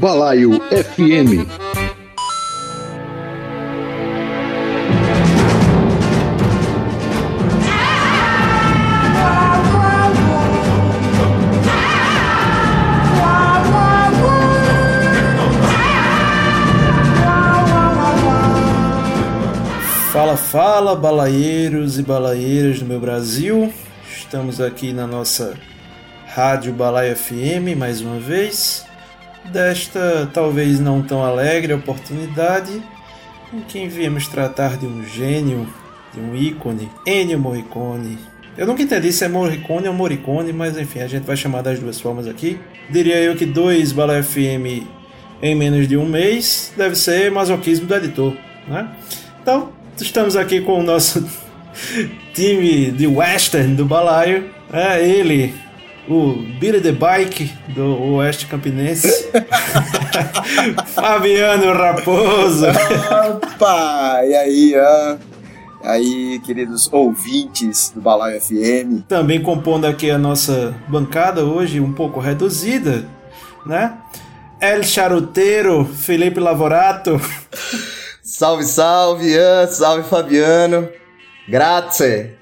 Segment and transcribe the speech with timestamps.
[0.00, 1.44] Balaio FM.
[20.10, 23.70] Fala, fala, balaeiros e balaeiras do meu Brasil.
[24.10, 25.58] Estamos aqui na nossa
[26.26, 28.88] Rádio Balaio FM mais uma vez.
[29.52, 32.82] Desta talvez não tão alegre oportunidade,
[33.52, 35.68] em quem viemos tratar de um gênio,
[36.14, 38.18] de um ícone, Ennio Morricone.
[38.56, 41.80] Eu nunca entendi se é Morricone ou Morricone, mas enfim, a gente vai chamar das
[41.80, 42.60] duas formas aqui.
[42.88, 44.86] Diria eu que dois Balaio FM
[45.42, 48.34] em menos de um mês deve ser masoquismo do editor,
[48.68, 48.88] né?
[49.42, 51.26] Então, estamos aqui com o nosso
[52.34, 54.50] time de western do balaio.
[54.72, 55.54] É ele,
[56.10, 59.30] o Billy the Bike do Oeste Campinense.
[60.92, 62.66] Fabiano Raposo.
[62.66, 64.20] Opa!
[64.24, 65.18] E aí, ah?
[65.84, 69.06] aí, queridos ouvintes do Balaio FM.
[69.06, 73.06] Também compondo aqui a nossa bancada hoje, um pouco reduzida,
[73.64, 73.96] né?
[74.60, 77.20] El Charuteiro, Felipe Lavorato.
[78.20, 80.88] Salve, salve, Ian, salve, Fabiano.
[81.48, 82.32] Grazie.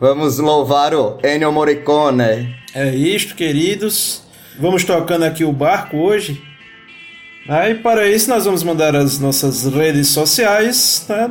[0.00, 2.63] Vamos louvar o Ennio Morricone.
[2.74, 4.22] É isto, queridos.
[4.58, 6.42] Vamos tocando aqui o barco hoje.
[7.48, 11.30] Aí, para isso, nós vamos mandar as nossas redes sociais, tá?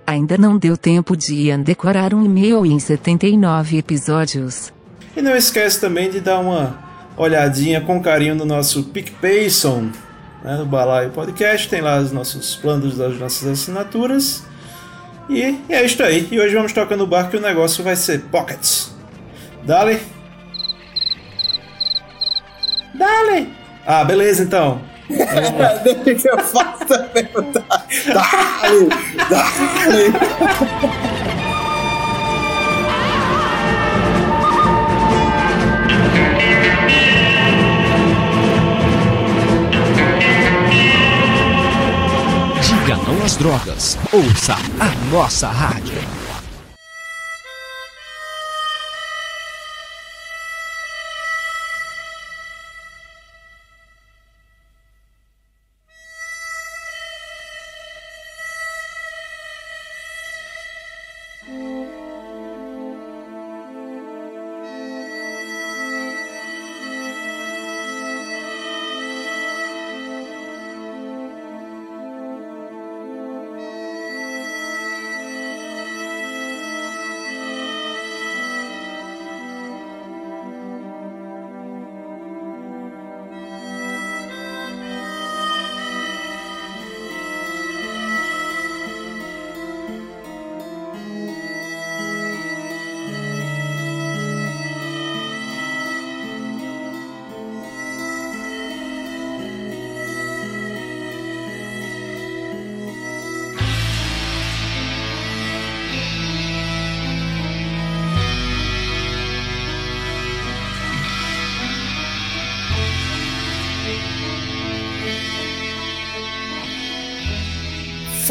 [0.07, 4.73] Ainda não deu tempo de Ian decorar um e-mail em 79 episódios.
[5.15, 6.77] E não esquece também de dar uma
[7.17, 9.89] olhadinha com carinho no nosso PicPayson,
[10.43, 11.67] né, no Balaio Podcast.
[11.67, 14.43] Tem lá os nossos planos das nossas assinaturas.
[15.29, 16.27] E é isso aí.
[16.31, 18.93] E hoje vamos tocar no barco e o negócio vai ser Pockets.
[19.63, 19.99] Dale.
[22.95, 23.53] Dale.
[23.85, 24.81] Ah, beleza então.
[25.09, 27.63] Deixa que eu faço a pergunta.
[28.07, 28.89] Dale!
[29.29, 31.21] Dale!
[42.91, 43.97] Diga não às drogas.
[44.11, 45.95] Ouça a nossa rádio.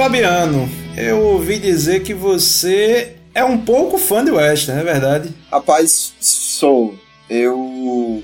[0.01, 0.67] Fabiano,
[0.97, 5.35] eu ouvi dizer que você é um pouco fã de Western, é verdade?
[5.53, 6.99] Rapaz, sou.
[7.29, 8.23] Eu.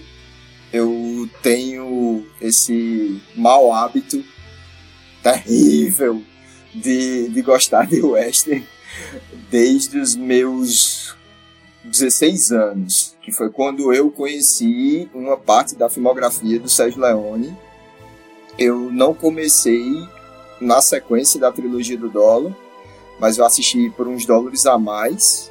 [0.72, 4.24] Eu tenho esse mau hábito
[5.22, 6.22] terrível
[6.74, 8.66] de, de gostar de western
[9.50, 11.14] desde os meus
[11.84, 17.54] 16 anos, que foi quando eu conheci uma parte da filmografia do Sérgio Leone.
[18.58, 20.08] Eu não comecei
[20.60, 22.54] na sequência da trilogia do dólar,
[23.18, 25.50] mas eu assisti por uns dólares a mais,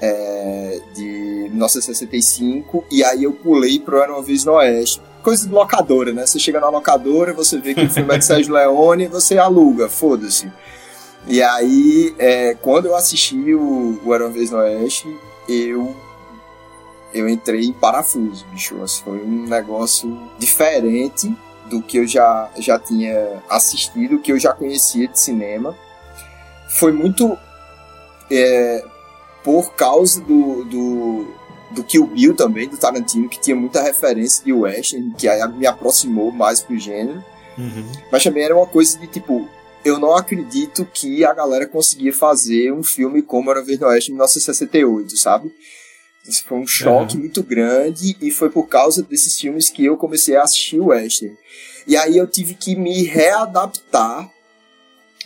[0.00, 5.00] é, de 1965, e aí eu pulei pro Era Uma Vez no Oeste.
[5.22, 6.26] Coisa de locadora, né?
[6.26, 9.88] Você chega na locadora, você vê que o filme é de Sérgio Leone, você aluga,
[9.88, 10.50] foda-se.
[11.26, 15.06] E aí, é, quando eu assisti o, o Era Uma Vez no Oeste,
[15.48, 15.94] eu
[17.12, 18.80] eu entrei em parafuso, bicho.
[18.82, 21.36] Assim, foi um negócio diferente
[21.70, 25.74] do que eu já, já tinha assistido, que eu já conhecia de cinema.
[26.68, 27.38] Foi muito
[28.30, 28.84] é,
[29.44, 31.34] por causa do, do,
[31.70, 36.32] do Kill Bill também, do Tarantino, que tinha muita referência de western, que me aproximou
[36.32, 37.24] mais pro gênero.
[37.56, 37.92] Uhum.
[38.10, 39.48] Mas também era uma coisa de tipo,
[39.84, 44.14] eu não acredito que a galera conseguia fazer um filme como Era no Oeste em
[44.14, 45.52] 1968, sabe?
[46.26, 47.20] Isso foi um choque Uhum.
[47.20, 51.36] muito grande e foi por causa desses filmes que eu comecei a assistir o western.
[51.86, 54.30] E aí eu tive que me readaptar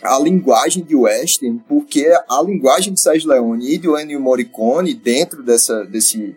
[0.01, 5.43] à linguagem de western, porque a linguagem de Sérgio Leone e do Ennio Morricone dentro
[5.43, 6.35] dessa, desse,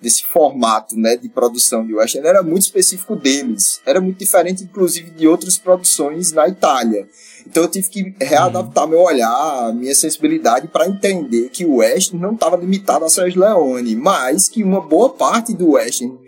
[0.00, 3.80] desse formato né, de produção de western era muito específico deles.
[3.84, 7.08] Era muito diferente, inclusive, de outras produções na Itália.
[7.46, 12.34] Então eu tive que readaptar meu olhar, minha sensibilidade para entender que o western não
[12.34, 16.18] estava limitado a Sérgio Leone, mas que uma boa parte do western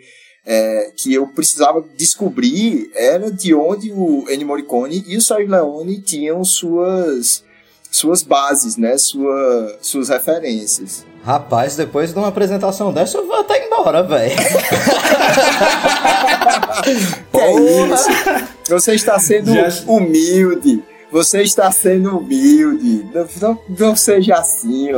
[0.46, 6.00] é, que eu precisava descobrir era de onde o Ennio Morricone e o Sérgio Leone
[6.00, 7.44] tinham suas
[7.90, 11.04] suas bases, né, sua, suas referências.
[11.28, 14.32] Rapaz, depois de uma apresentação dessa, eu vou até embora, velho.
[17.34, 18.08] É isso?
[18.70, 20.82] Você está sendo Já- humilde.
[21.12, 23.04] Você está sendo humilde.
[23.14, 24.88] Não, não, não seja assim.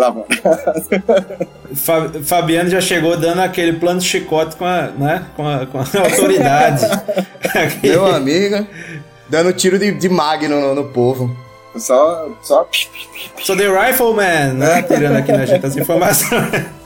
[1.75, 5.79] Fa- Fabiano já chegou dando aquele plano de chicote com a, né, com a, com
[5.79, 6.87] a autoridade.
[7.83, 8.67] Meu amigo,
[9.29, 11.35] dando tiro de, de magno no, no povo.
[11.81, 12.69] Só, só.
[13.43, 14.83] Sou The Rifleman, né?
[14.83, 16.67] Tirando aqui na gente as informações.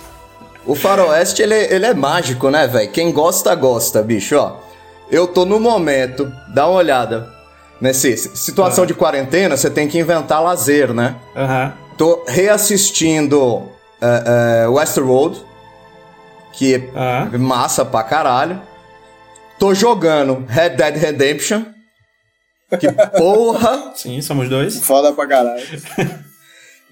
[0.67, 2.91] O faroeste, ele, ele é mágico, né, velho?
[2.91, 4.57] Quem gosta, gosta, bicho, ó.
[5.11, 7.29] Eu tô no momento, dá uma olhada.
[7.79, 11.17] Nessa situação de quarentena, você tem que inventar lazer, né?
[11.37, 11.73] Aham.
[11.99, 13.69] Tô reassistindo
[14.01, 15.45] é, é, Westworld,
[16.55, 17.39] que é Aham.
[17.39, 18.59] massa pra caralho.
[19.59, 21.63] Tô jogando Red Dead Redemption,
[22.79, 23.93] que porra!
[23.95, 24.79] Sim, somos dois.
[24.85, 25.63] Foda pra caralho.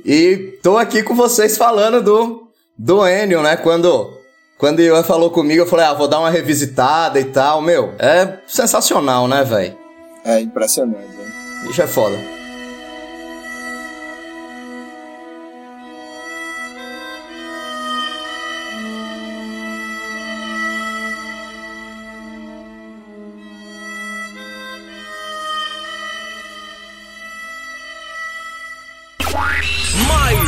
[0.04, 3.56] E tô aqui com vocês falando do, do Enio, né?
[3.56, 4.18] Quando,
[4.58, 7.62] quando o Ian falou comigo, eu falei, ah, vou dar uma revisitada e tal.
[7.62, 9.76] Meu, é sensacional, né, velho?
[10.24, 11.06] É impressionante.
[11.06, 11.68] Né?
[11.70, 12.18] Isso é foda.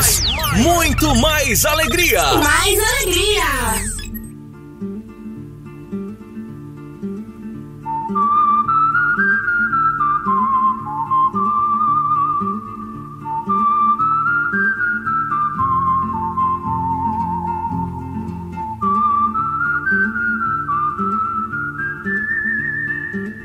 [0.05, 0.23] Mais,
[0.63, 2.23] muito mais alegria.
[2.35, 3.95] Mais alegria!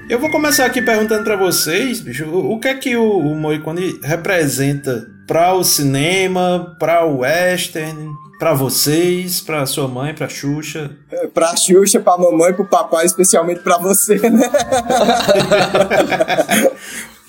[0.10, 4.02] Eu vou começar aqui perguntando pra vocês, bicho, o, que é que o, o Morricone
[4.04, 8.10] representa pra o cinema, pra o western,
[8.40, 10.90] pra vocês, pra sua mãe, pra Xuxa?
[11.12, 14.50] É, Pra Xuxa, pra mamãe, pro papai, especialmente pra você, né?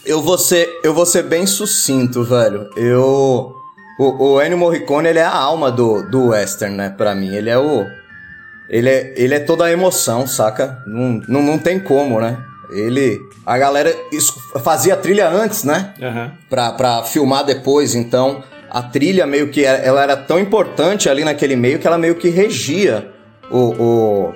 [0.07, 2.71] Eu vou ser, eu vou ser bem sucinto, velho.
[2.75, 3.55] Eu.
[3.99, 6.89] O, o Ennio Morricone, ele é a alma do, do western, né?
[6.89, 7.35] Pra mim.
[7.35, 7.85] Ele é o.
[8.71, 10.83] Ele é, ele é toda a emoção, saca?
[10.87, 12.39] Não, não, não tem como, né?
[12.73, 13.21] Ele.
[13.45, 13.95] A galera
[14.63, 15.95] fazia trilha antes, né?
[16.01, 16.33] Aham.
[16.49, 21.25] pra, pra filmar depois, então a trilha meio que era- ela era tão importante ali
[21.25, 23.11] naquele meio que ela meio que regia
[23.51, 24.35] o, o-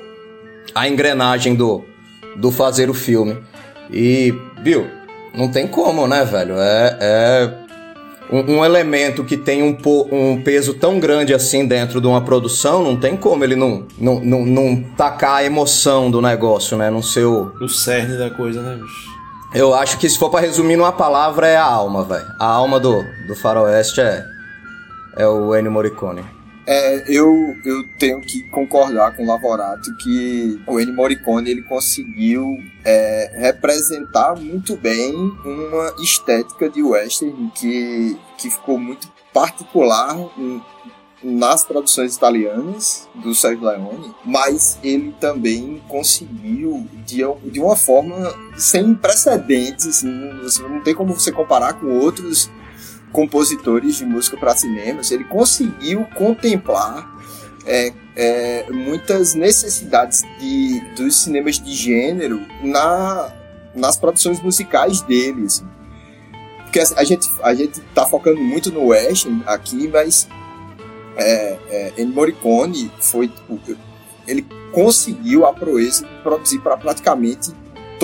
[0.75, 1.85] a engrenagem do,
[2.37, 3.38] do fazer o filme.
[3.91, 4.87] E, Bill,
[5.35, 6.55] não tem como, né, velho?
[6.59, 7.50] É, é
[8.31, 9.76] um, um elemento que tem um,
[10.12, 14.21] um peso tão grande assim dentro de uma produção, não tem como ele não, não,
[14.21, 16.90] não, não tacar a emoção do negócio, né?
[16.90, 19.14] Não ser o, O cerne da coisa, né, bicho?
[19.54, 22.26] eu acho que se for pra resumir numa palavra é a alma, velho.
[22.40, 24.25] A alma do, do faroeste é,
[25.16, 26.25] é o Ennio Morricone.
[26.66, 32.59] É, eu, eu tenho que concordar com o Lavorato que o Ennio Morricone ele conseguiu
[32.83, 40.16] é, representar muito bem uma estética de western que, que ficou muito particular
[41.23, 48.14] nas produções italianas do Sergio Leone, mas ele também conseguiu de, de uma forma
[48.56, 52.50] sem precedentes, assim, não, não tem como você comparar com outros
[53.14, 57.09] compositores de música para cinemas, ele conseguiu contemplar
[57.64, 63.33] é, é, muitas necessidades de, dos cinemas de gênero na,
[63.73, 65.47] nas produções musicais dele.
[65.47, 65.64] assim.
[66.64, 70.28] Porque a gente a gente tá focando muito no western aqui, mas
[71.16, 73.33] é, é, Morricone foi
[74.26, 77.52] ele conseguiu a proeza de produzir para praticamente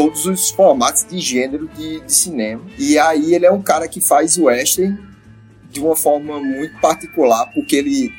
[0.01, 2.63] todos os formatos de gênero de, de cinema.
[2.79, 4.99] E aí ele é um cara que faz western
[5.71, 8.11] de uma forma muito particular, porque ele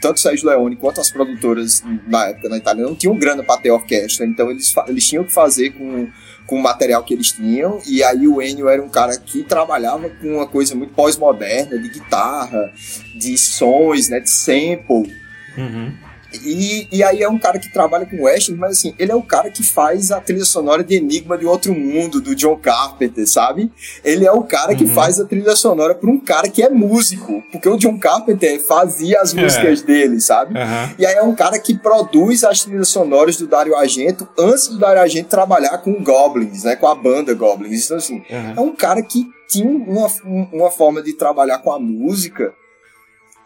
[0.00, 3.70] tanto Sérgio Leone quanto as produtoras na época na Itália não tinham grana para ter
[3.70, 6.08] orquestra, então eles, eles tinham que fazer com,
[6.44, 10.08] com o material que eles tinham, e aí o Ennio era um cara que trabalhava
[10.08, 12.72] com uma coisa muito pós-moderna, de guitarra,
[13.16, 15.14] de sons, né, de sample.
[15.56, 15.92] Uhum.
[16.44, 19.22] E, e aí é um cara que trabalha com western, mas assim, ele é o
[19.22, 23.70] cara que faz a trilha sonora de Enigma de Outro Mundo, do John Carpenter, sabe?
[24.04, 24.90] Ele é o cara que Uhum.
[24.94, 29.20] faz a trilha sonora para um cara que é músico, porque o John Carpenter fazia
[29.20, 29.40] as É.
[29.42, 30.58] músicas dele, sabe?
[30.58, 30.94] Aham.
[30.98, 34.78] E aí é um cara que produz as trilhas sonoras do Dario Argento antes do
[34.78, 36.76] Dario Argento trabalhar com o Goblins, né?
[36.76, 37.84] Com a banda Goblins.
[37.84, 38.54] Então, assim, Aham.
[38.56, 42.52] é um cara que tinha uma, um- uma forma de trabalhar com a música.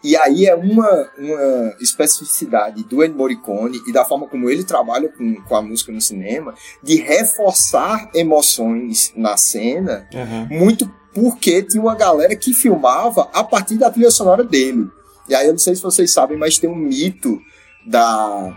[0.02, 5.08] E aí é uma, uma especificidade do Ennio Morricone e da forma como ele trabalha
[5.10, 10.48] com, com a música no cinema, de reforçar emoções na cena, Aham.
[10.50, 14.88] muito porque tinha uma galera que filmava a partir da trilha sonora dele.
[15.28, 17.40] E aí eu não sei se vocês sabem, mas tem um mito
[17.86, 18.56] da,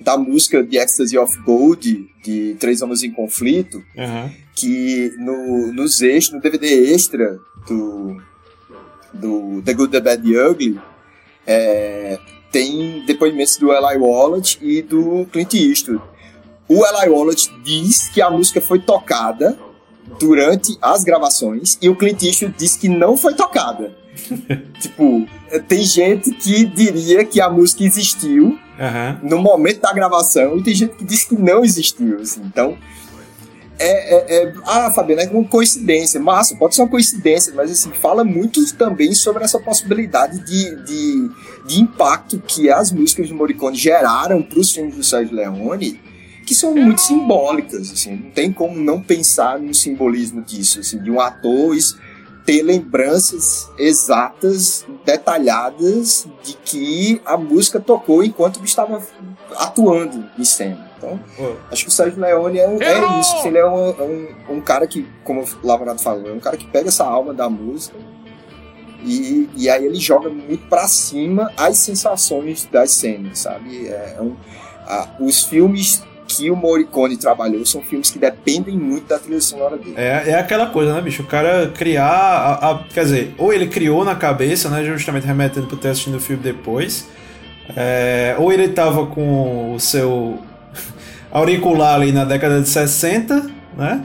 [0.00, 4.30] da música The Ecstasy of Gold, de Três Homens em Conflito, Aham.
[4.56, 7.38] que no, nos extras, no DVD extra
[7.68, 8.16] do,
[9.14, 10.80] do The Good, The Bad, The Ugly,
[11.46, 12.18] é,
[12.50, 16.02] tem depoimentos do Eli Wallach e do Clint Eastwood.
[16.68, 19.58] O Eli Wallach diz que a música foi tocada
[20.18, 23.96] durante as gravações e o Clint Eastwood diz que não foi tocada.
[24.80, 25.26] tipo,
[25.66, 29.20] tem gente que diria que a música existiu Aham.
[29.22, 32.20] no momento da gravação e tem gente que diz que não existiu.
[32.20, 32.42] assim.
[32.44, 32.78] Então,
[33.78, 36.20] é, é, é- ah, Fabiano, é uma coincidência.
[36.20, 41.30] Massa, pode ser uma coincidência, mas assim, fala muito também sobre essa possibilidade de, de,
[41.66, 46.00] de impacto que as músicas do Morricone geraram para os filmes do Sérgio Leone,
[46.46, 47.90] que são muito simbólicas.
[47.90, 51.74] Assim, não tem como não pensar no simbolismo disso, assim, de um ator
[52.44, 59.02] ter lembranças exatas, detalhadas de que a música tocou enquanto estava
[59.56, 60.90] atuando em cena.
[61.04, 63.46] Então, Pô, Acho que o Sérgio Leone é, é isso.
[63.46, 64.02] Ele é um, é
[64.48, 67.32] um, um cara que, como o Lavorado falou, é um cara que pega essa alma
[67.34, 67.96] da música
[69.04, 73.86] e, e aí ele joga muito pra cima as sensações das cenas, sabe?
[73.88, 74.34] É um,
[74.86, 79.76] a- os filmes que o Morricone trabalhou são filmes que dependem muito da trilha sonora
[79.76, 79.94] dele.
[79.96, 81.22] É, é aquela coisa, né, bicho?
[81.22, 82.06] O cara criar.
[82.08, 84.82] A, a- quer dizer, ou ele criou na cabeça, né?
[84.84, 87.06] Justamente remetendo pro ter assistindo o filme depois.
[87.76, 90.38] é, ou ele tava com o seu
[91.34, 94.02] auricular ali na década de 60, né?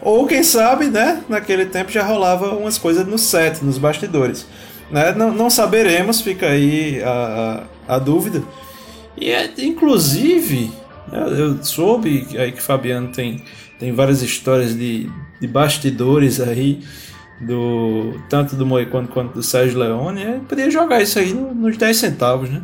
[0.00, 1.22] Ou quem sabe, né?
[1.28, 4.46] Naquele tempo já rolava umas coisas no set, nos bastidores.
[4.90, 5.12] Né?
[5.12, 8.42] Não, não saberemos, fica aí a, a, a dúvida.
[9.16, 10.70] E é, inclusive,
[11.10, 13.42] eu, eu soube aí que Fabiano tem,
[13.80, 15.08] tem várias histórias de,
[15.40, 16.80] de bastidores aí,
[17.40, 20.22] do tanto do Moicano quanto do Sérgio Leone.
[20.22, 22.60] Eu podia jogar isso aí no- nos 10 centavos, né?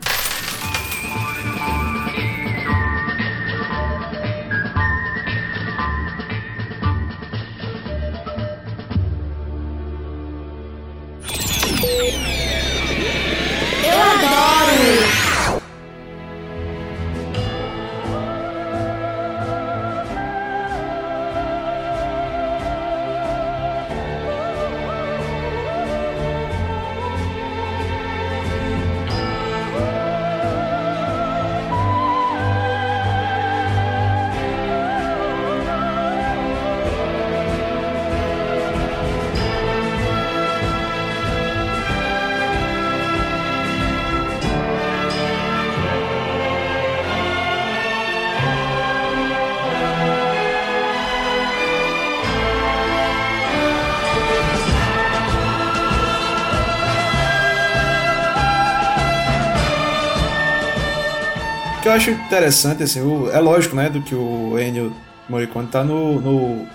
[62.00, 64.90] Acho interessante, assim, o- é lógico, né, do que o Ennio
[65.28, 66.66] Morricone tá no, no,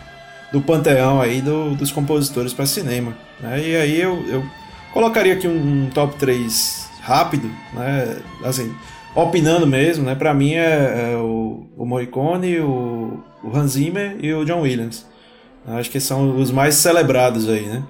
[0.54, 4.46] no panteão aí do- dos compositores para cinema, né, e aí eu, eu
[4.94, 8.72] colocaria aqui um, um top 3 rápido, né, assim,
[9.16, 14.32] opinando mesmo, né, para mim é, é o, o Morricone, o, o Hans Zimmer e
[14.32, 15.08] o John Williams.
[15.68, 17.82] Acho que são os mais celebrados aí, né.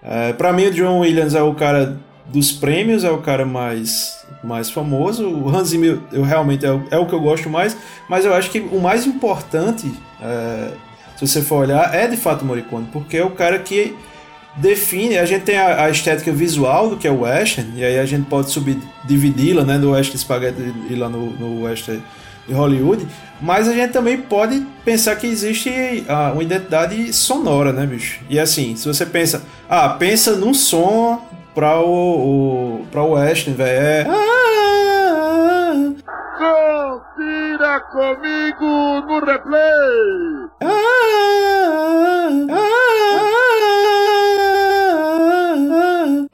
[0.00, 4.21] É, para mim o John Williams é o cara dos prêmios, é o cara mais,
[4.42, 5.28] mais famoso.
[5.28, 7.76] O Hans Zimmer eu realmente é o, é o que eu gosto mais,
[8.08, 10.72] mas eu acho que o mais importante, é,
[11.16, 13.96] se você for olhar, é de fato o Morricone, porque é o cara que
[14.56, 17.98] define, a gente tem a, a estética visual do que é o western, e aí
[17.98, 22.02] a gente pode subir, dividi-la, né, do western spaghetti e lá no, no western
[22.46, 23.06] de Hollywood,
[23.40, 28.20] mas a gente também pode pensar que existe ah, uma identidade sonora, né, bicho?
[28.28, 31.22] E assim, se você pensa, ah, pensa num som
[31.54, 33.86] pra o, o pra o western, velho.
[33.86, 34.04] É.
[36.38, 40.50] Confira comigo no replay!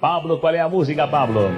[0.00, 1.50] Pablo, qual é a música, Pablo?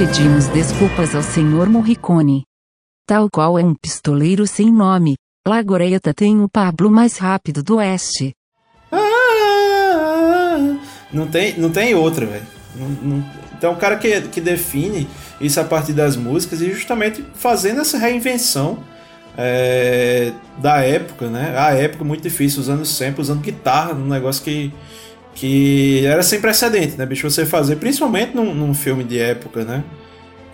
[0.00, 1.68] Pedimos desculpas ao Sr.
[1.68, 2.44] Morricone.
[3.06, 5.14] Tal qual é um pistoleiro sem nome,
[5.46, 8.32] Lagoreta tem o Pablo mais rápido do Oeste.
[8.90, 10.56] Ah,
[11.12, 12.46] Não tem, não tem outra, velho.
[13.52, 15.06] Então, o cara que, que define
[15.38, 18.82] isso a partir das músicas e justamente fazendo essa reinvenção
[19.36, 21.54] é, da época, né?
[21.58, 24.72] A época muito difícil, usando sempre, usando guitarra, um negócio que,
[25.34, 27.28] que era sem precedente, né, bicho?
[27.28, 29.82] Você fazer, principalmente num, num filme de época, né?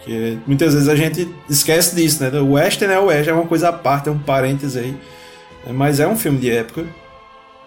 [0.05, 2.31] Que muitas vezes a gente esquece disso, né?
[2.39, 4.97] O Western é o Western, é uma coisa à parte, é um parênteses aí.
[5.73, 6.85] Mas é um filme de época.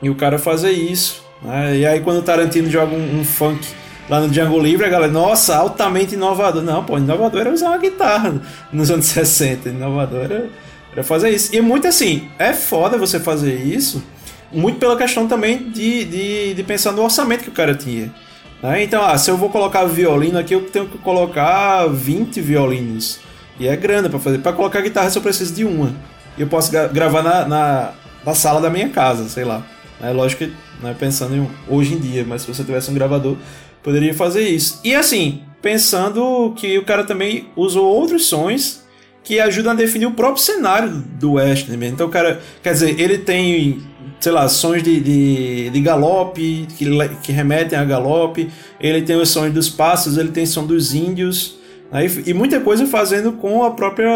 [0.02, 1.24] E o cara fazer isso.
[1.42, 1.78] Né?
[1.80, 3.68] E aí quando o Tarantino joga um, um funk
[4.10, 6.64] lá no Django Livre, a galera, nossa, altamente inovador.
[6.64, 9.70] Não, pô, inovador era usar uma guitarra nos anos 60.
[9.70, 10.50] Inovador era,
[10.94, 11.56] era fazer isso.
[11.56, 14.04] E muito assim, é foda você fazer isso,
[14.52, 18.14] muito pela questão também de, de, de pensar no orçamento que o cara tinha.
[18.62, 18.84] né?
[18.84, 23.20] Então, ah, se eu vou colocar violino aqui, eu tenho que colocar 20 violinos.
[23.60, 24.38] E é grana pra fazer.
[24.40, 25.94] Pra colocar guitarra, eu preciso de uma.
[26.38, 27.92] E eu posso gra- gravar na, na,
[28.26, 29.66] na sala da minha casa, sei lá.
[30.02, 33.36] É lógico que, né, pensando em hoje em dia, mas se você tivesse um gravador,
[33.84, 34.80] poderia fazer isso.
[34.84, 38.82] E assim, pensando que o cara também usou outros sons
[39.24, 40.90] que ajudam a definir o próprio cenário
[41.20, 41.86] do western.
[41.86, 43.82] Então o cara, quer dizer, ele tem,
[44.20, 46.86] sei lá, sons de, de, de galope, que,
[47.22, 51.58] que remetem a galope, ele tem os sons dos pássaros, ele tem som dos índios,
[51.92, 52.06] né?
[52.06, 54.10] e, e muita coisa fazendo com a própria,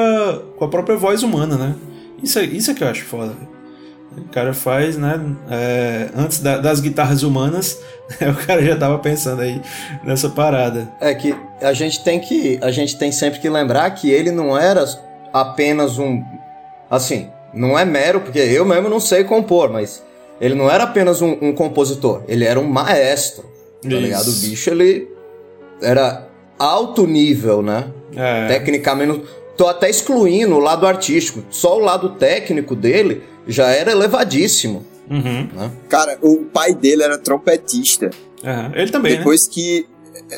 [0.58, 1.76] com a própria voz humana, né?
[2.22, 3.34] Isso, é- isso é que eu acho foda.
[4.16, 5.20] O cara faz, né?
[5.50, 7.80] é, antes da- das guitarras humanas,
[8.22, 9.60] o cara já tava pensando aí
[10.04, 10.88] nessa parada.
[11.02, 14.56] É que a gente tem que a gente tem sempre que lembrar que ele não
[14.58, 14.86] era
[15.34, 16.24] apenas um
[16.92, 20.04] assim, não é mero porque eu mesmo não sei compor, mas
[20.42, 23.44] ele não era apenas um, um compositor, ele era um maestro,
[23.82, 23.98] tá Isso.
[23.98, 24.28] ligado?
[24.30, 25.08] O bicho ele
[25.82, 27.92] era alto nível, né?
[28.16, 28.48] É.
[28.48, 29.24] Tecnicamente,
[29.58, 34.86] tô até excluindo o lado artístico, só o lado técnico dele já era elevadíssimo.
[35.10, 35.50] Uhum.
[35.90, 38.10] Cara, o pai dele era trompetista.
[38.44, 38.72] Aham.
[38.76, 39.18] Ele também, né?
[39.18, 39.86] depois que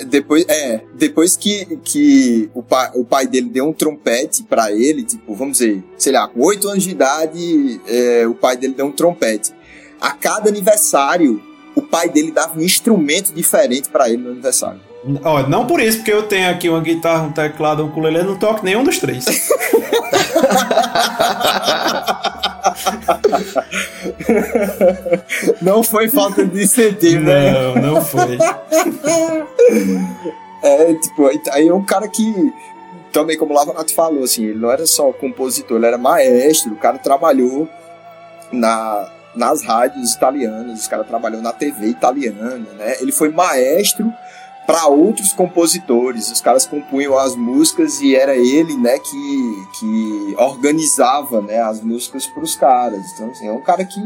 [0.06, 5.04] depois é depois que, que o, pai, o pai dele deu um trompete pra ele
[5.04, 8.86] tipo vamos dizer sei lá com oito anos de idade é, o pai dele deu
[8.86, 9.54] um trompete
[10.00, 11.42] a cada aniversário
[11.76, 14.80] o pai dele dava um instrumento diferente pra ele no aniversário
[15.24, 18.24] Ó, não por isso, porque eu tenho aqui uma guitarra, um teclado, um ukulele, eu
[18.24, 19.24] não toco nenhum dos três.
[25.62, 28.40] não foi falta de incentivo né não, não foi.
[30.62, 32.54] É, tipo, aí é um cara que
[33.12, 36.78] também, como o Lavanato falou, assim, ele não era só compositor, ele era maestro, o
[36.78, 37.70] cara trabalhou
[38.52, 42.96] na, nas rádios italianas, o cara trabalhou na TV italiana, né?
[43.00, 44.12] Ele foi maestro
[44.66, 51.40] para outros compositores, os caras compunham as músicas e era ele, né, que, que organizava,
[51.40, 53.14] né, as músicas para os caras.
[53.14, 54.02] Então, assim, é um cara que,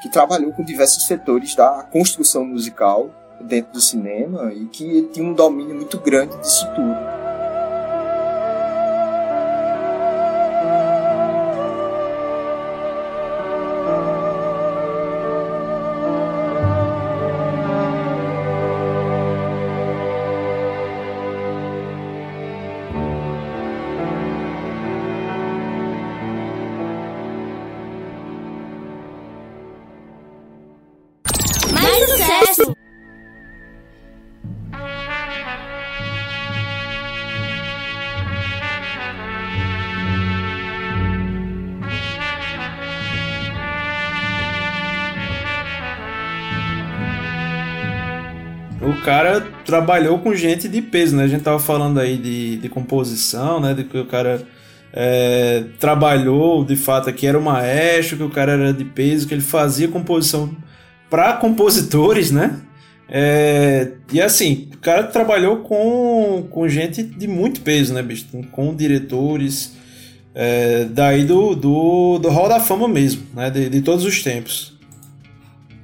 [0.00, 5.32] que trabalhou com diversos setores da construção musical dentro do cinema e que tinha um
[5.32, 7.27] domínio muito grande disso tudo.
[49.68, 51.24] Trabalhou com gente de peso, né?
[51.24, 53.74] A gente tava falando aí de, de composição, né?
[53.74, 54.40] De que o cara
[54.90, 59.34] é, trabalhou de fato aqui, era o maestro, que o cara era de peso, que
[59.34, 60.56] ele fazia composição
[61.10, 62.62] para compositores, né?
[63.10, 68.26] É, e assim, o cara trabalhou com, com gente de muito peso, né, bicho?
[68.50, 69.76] Com diretores
[70.34, 73.50] é, daí do, do, do Hall da Fama mesmo, né?
[73.50, 74.78] De, de todos os tempos.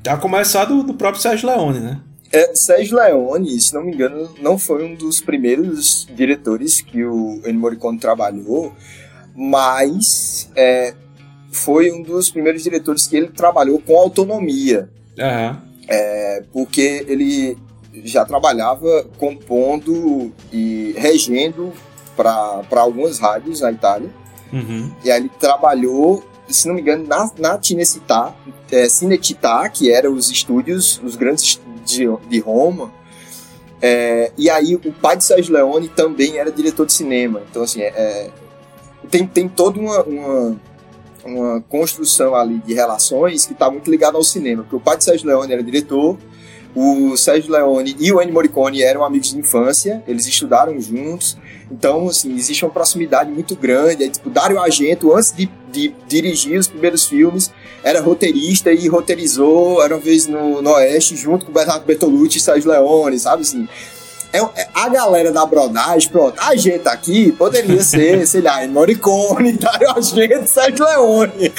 [0.09, 2.01] A começar do, do próprio Sérgio Leone, né?
[2.35, 7.40] É, Sérgio Leone, se não me engano, não foi um dos primeiros diretores que o
[7.47, 8.73] Ennio Morricone trabalhou,
[9.37, 10.94] mas é,
[11.53, 14.88] foi um dos primeiros diretores que ele trabalhou com autonomia.
[15.16, 15.62] Aham.
[15.87, 17.57] É, porque ele
[18.03, 21.73] já trabalhava compondo e regendo
[22.16, 24.11] para algumas rádios na Itália.
[24.53, 24.90] Uhum.
[25.05, 28.35] E aí ele trabalhou, se não me engano, na, na Cinecittà,
[28.73, 32.92] é, Cinecittà, que eram os estúdios, os grandes de, de Roma.
[33.81, 37.42] É, e aí o pai de Sérgio Leone também era diretor de cinema.
[37.51, 38.31] Então, assim, é, é,
[39.11, 40.61] tem, tem toda uma, uma,
[41.25, 44.62] uma construção ali de relações que está muito ligada ao cinema.
[44.62, 46.16] Porque o pai de Sérgio Leone era diretor,
[46.75, 51.37] o Sérgio Leone e o Ennio Morricone eram amigos de infância, eles estudaram juntos,
[51.70, 54.05] então, assim, existe uma proximidade muito grande.
[54.05, 57.50] Aí, tipo, Dario Argento, antes de, de dirigir os primeiros filmes,
[57.83, 62.38] era roteirista e roteirizou, era uma vez no, no Oeste, junto com o Bernardo Bertolucci
[62.38, 63.68] e Sérgio Leone, sabe assim?
[64.33, 69.53] É, é- a galera da brodagem, pronto, a gente aqui poderia ser, sei lá, Morricone,
[69.53, 71.53] Dario Argento e Sérgio Leone.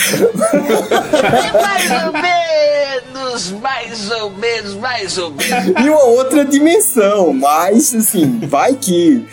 [1.54, 5.82] mais ou menos, mais ou menos, mais ou menos.
[5.86, 9.26] em uma outra dimensão, mas assim, vai que.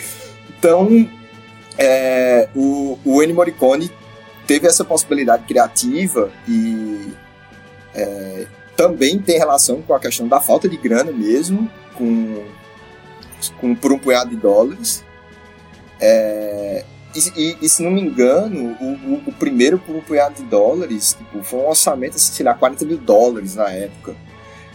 [0.62, 1.08] Então,
[1.76, 3.90] é, o, o Ennio Morricone
[4.46, 7.12] teve essa possibilidade criativa e
[7.92, 8.46] é,
[8.76, 12.44] também tem relação com a questão da falta de grana mesmo, com,
[13.60, 15.02] com por um punhado de dólares.
[16.00, 20.36] É, e, e- e se não me engano, o, o- o primeiro por um punhado
[20.36, 24.14] de dólares tipo, foi um orçamento, assim, sei lá, 40 mil dólares na época.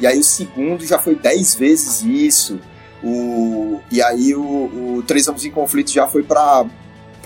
[0.02, 2.60] E aí o segundo já foi 10 vezes isso.
[3.04, 6.66] O, e aí o, o Três Anos em Conflito já foi para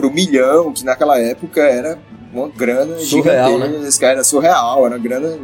[0.02, 1.98] o milhão, que naquela época era
[2.34, 3.68] uma grana Surreal, né?
[3.68, 5.38] gigantesca, era surreal, era uma grana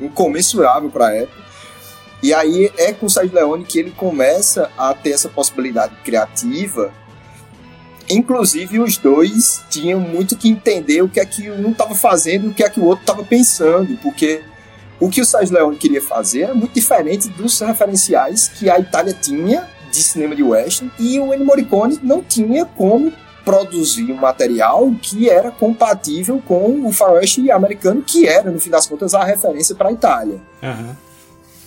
[0.00, 1.44] incomensurável para a época.
[2.22, 6.92] E aí é com o Sérgio Leone que ele começa a ter essa possibilidade criativa.
[8.08, 12.48] Inclusive, os dois tinham muito que entender o que é que um estava fazendo e
[12.48, 14.42] o que é que o outro estava pensando, porque
[15.04, 19.12] o que o Sérgio Leone queria fazer era muito diferente dos referenciais que a Itália
[19.12, 23.12] tinha de cinema de western e o Ennio Morricone não tinha como
[23.44, 28.86] produzir um material que era compatível com o faroeste americano, que era, no fim das
[28.86, 30.40] contas, a referência para a Itália.
[30.62, 30.96] Aham.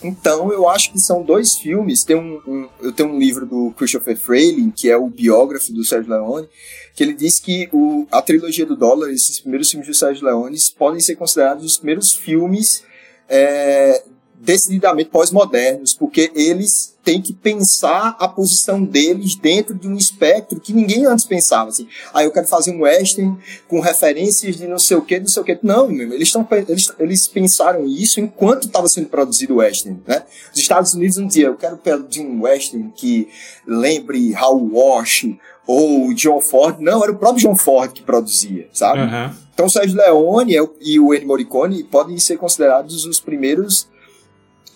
[0.02, 2.04] Então, eu acho que são dois filmes.
[2.04, 5.84] Tem um, um- eu tenho um livro do Christopher Frayling, que é o biógrafo do
[5.84, 6.48] Sérgio Leone,
[6.94, 10.56] que ele diz que o, a trilogia do dólar, esses primeiros filmes do Sérgio Leone,
[10.78, 12.84] podem ser considerados os primeiros filmes
[13.28, 14.02] é,
[14.40, 20.72] decididamente pós-modernos, porque eles têm que pensar a posição deles dentro de um espectro que
[20.72, 21.70] ninguém antes pensava.
[21.70, 25.26] Assim, ah, eu quero fazer um western com referências de não sei o que, não
[25.26, 25.58] sei o que.
[25.62, 30.00] Não, meu, eles, tão, eles, eles pensaram isso enquanto estava sendo produzido o western.
[30.06, 30.22] Né?
[30.52, 33.28] Os Estados Unidos não diziam, eu quero produzir um western que
[33.66, 35.26] lembre Hal Walsh
[35.66, 36.78] ou John Ford.
[36.78, 39.00] Não, era o próprio John Ford que produzia, sabe?
[39.00, 39.34] Aham.
[39.54, 43.88] Então Sérgio Leone é e o Ennio Morricone podem ser considerados os primeiros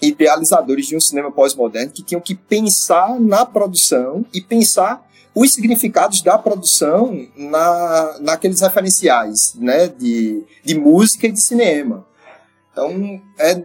[0.03, 6.21] idealizadores de um cinema pós-moderno que tinham que pensar na produção e pensar os significados
[6.21, 12.07] da produção na, naqueles referenciais né, de, de música e de cinema.
[12.71, 13.62] Então, é,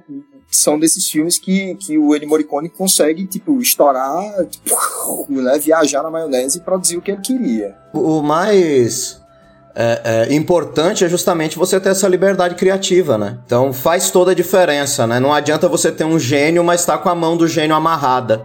[0.49, 4.75] são desses filmes que, que o Ennio Morricone consegue, tipo, estourar, tipo,
[5.29, 7.75] né, viajar na maionese e produzir o que ele queria.
[7.93, 9.21] O mais
[9.79, 13.37] é, é, importante é justamente você ter essa liberdade criativa, né?
[13.45, 15.19] Então faz toda a diferença, né?
[15.19, 18.43] Não adianta você ter um gênio, mas tá com a mão do gênio amarrada,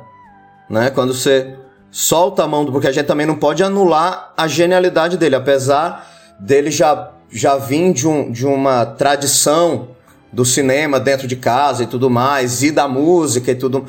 [0.68, 0.90] né?
[0.90, 1.56] Quando você
[1.90, 2.70] solta a mão do...
[2.70, 6.06] Porque a gente também não pode anular a genialidade dele, apesar
[6.38, 9.88] dele já, já vir de, um, de uma tradição
[10.30, 13.86] do cinema dentro de casa e tudo mais, e da música e tudo...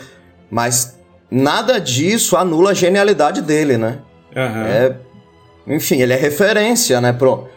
[0.49, 0.97] Mas
[1.29, 3.99] nada disso anula a genialidade dele, né?
[4.33, 4.65] Aham.
[4.65, 4.95] É,
[5.67, 7.47] enfim, ele é referência, né, pro,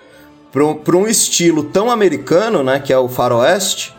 [0.52, 3.94] pro, pro um estilo tão americano, né, que é o faroeste,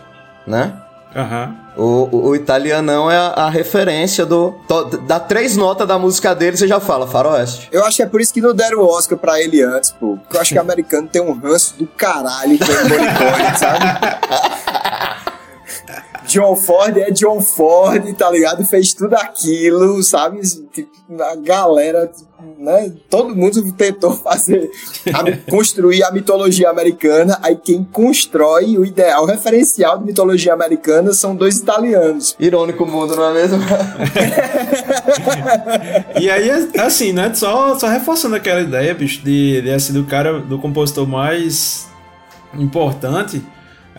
[0.46, 0.74] né?
[1.16, 1.56] Aham.
[1.78, 4.56] O, o, o italianão é a, a referência do...
[4.68, 7.70] to- Dá três notas da música dele, você já fala faroeste.
[7.72, 10.18] Eu acho que é por isso que não deram o Oscar pra ele antes, pô.
[10.18, 13.86] Porque eu acho que o americano tem um ranço do caralho com o Morricone, sabe?
[16.28, 18.66] John Ford é John Ford, tá ligado?
[18.66, 20.42] Fez tudo aquilo, sabe?
[20.74, 20.90] Tipo,
[21.22, 22.12] a galera,
[22.60, 22.92] né?
[23.10, 24.70] Todo mundo tentou fazer,
[25.14, 27.40] a- construir a mitologia americana.
[27.42, 32.36] Aí quem constrói o ideal referencial de mitologia americana são dois italianos.
[32.40, 33.58] Irônico mundo, não é mesmo?
[36.20, 37.34] E aí, assim, né?
[37.34, 41.88] Só, só reforçando aquela ideia, bicho, de, de ser do cara, do compositor mais
[42.54, 43.42] importante.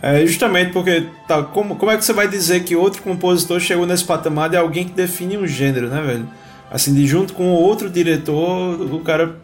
[0.01, 3.85] É justamente porque tá, como, como é que você vai dizer que outro compositor chegou
[3.85, 6.29] nesse patamar de alguém que define um gênero, né, velho?
[6.71, 9.35] Assim, de junto com outro diretor, o cara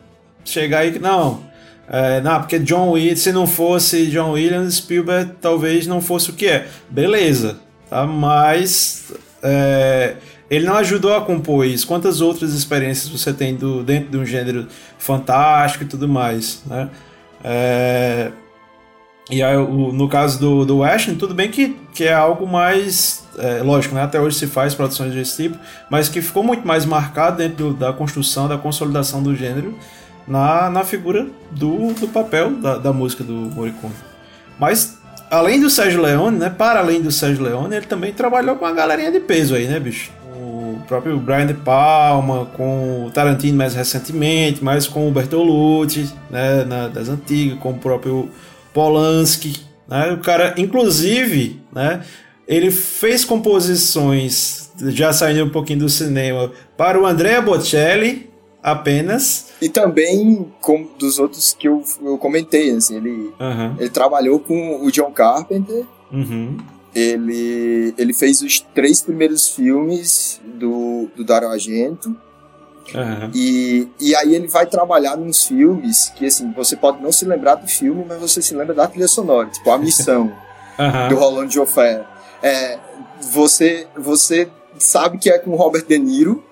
[0.45, 1.41] chegar aí que não,
[1.87, 6.33] é, não, porque John Williams, se não fosse John Williams, Spielberg talvez não fosse o
[6.33, 6.67] que é.
[6.89, 7.57] Beleza,
[7.89, 8.05] tá?
[8.07, 9.13] Mas
[9.43, 10.15] é,
[10.49, 11.85] ele não ajudou a compor isso.
[11.85, 16.89] Quantas outras experiências você tem do, dentro de um gênero fantástico e tudo mais, né?
[17.43, 18.31] É,
[19.29, 23.25] e aí, o, no caso do, do Ashton, tudo bem que, que é algo mais.
[23.37, 24.03] É, lógico, né?
[24.03, 25.57] até hoje se faz produções desse tipo,
[25.89, 29.75] mas que ficou muito mais marcado dentro do, da construção, da consolidação do gênero
[30.27, 33.93] na, na figura do, do papel da, da música do Morricone.
[34.59, 34.97] Mas,
[35.29, 36.49] além do Sérgio Leone, né?
[36.49, 39.79] Para além do Sérgio Leone, ele também trabalhou com uma galerinha de peso aí, né,
[39.79, 40.11] bicho?
[40.35, 46.63] O próprio Brian De Palma, com o Tarantino mais recentemente, mais com o Bertolucci, né?
[46.63, 48.29] Na, das antigas, com o próprio
[48.75, 49.55] Polanski,
[49.87, 50.11] né?
[50.11, 52.03] O cara, inclusive, né?
[52.45, 58.29] Ele fez composições, já saindo um pouquinho do cinema, para o Andrea Bocelli,
[58.61, 59.47] apenas.
[59.61, 63.75] E também com dos outros que eu, eu comentei, assim, ele, Uhum.
[63.79, 66.57] ele trabalhou com o John Carpenter, Uhum.
[66.93, 72.15] ele, ele fez os três primeiros filmes do, do Dario Argento,
[72.93, 73.31] Uhum.
[73.33, 77.55] e, e aí ele vai trabalhar nos filmes que, assim, você pode não se lembrar
[77.55, 80.31] do filme, mas você se lembra da trilha sonora, tipo A Missão,
[80.77, 81.07] Uhum.
[81.09, 82.05] do Roland Joffé.
[82.43, 82.77] É,
[83.31, 86.43] você, você sabe que é com Robert De Niro,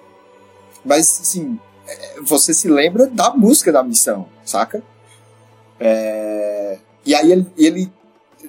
[0.84, 4.82] mas, assim, é, você se lembra da música da Missão, saca?
[5.80, 7.92] É, e aí ele, ele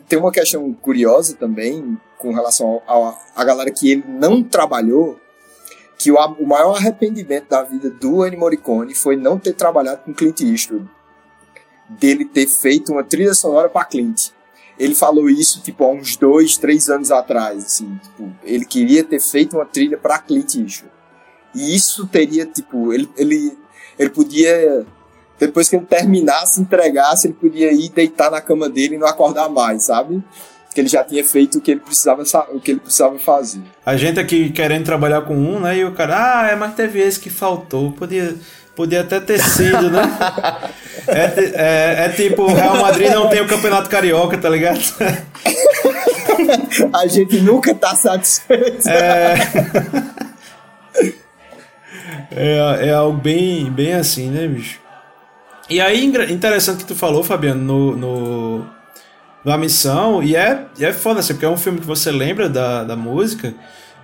[0.09, 2.81] tem uma questão curiosa também com relação
[3.35, 5.19] à galera que ele não trabalhou,
[6.05, 10.13] que o, o maior arrependimento da vida do Ennio Morricone foi não ter trabalhado com
[10.13, 10.87] Clint Eastwood.
[11.89, 14.29] Dele ter feito uma trilha sonora para Clint.
[14.79, 19.19] Ele falou isso, tipo, há uns dois, três anos atrás, assim, tipo, ele queria ter
[19.19, 20.93] feito uma trilha para Clint Eastwood.
[21.55, 23.57] E isso teria, tipo, ele, ele,
[23.99, 24.85] ele podia,
[25.39, 29.49] depois que ele terminasse, entregasse, ele podia ir deitar na cama dele e não acordar
[29.49, 30.23] mais, sabe?
[30.75, 33.61] Que ele já tinha feito o que ele precisava, sa- o que ele precisava fazer.
[33.87, 35.79] A gente aqui querendo trabalhar com um, né?
[35.79, 37.93] E o cara, ah, é, mas teve esse que faltou.
[37.93, 38.35] Podia,
[38.75, 40.03] podia até ter sido, né?
[41.07, 44.81] É, é, é tipo, o Real Madrid não tem o Campeonato Carioca, tá ligado?
[46.95, 48.89] A gente nunca tá satisfeito.
[48.89, 49.35] É,
[52.31, 54.81] é, é algo bem, bem assim, né, bicho?
[55.69, 58.67] E aí, interessante que tu falou, Fabiano, no, no,
[59.45, 62.49] na missão, e é, e é foda, assim, porque é um filme que você lembra
[62.49, 63.53] da, da música,